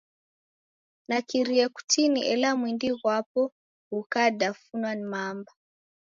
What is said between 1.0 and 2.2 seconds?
Nakirie kutini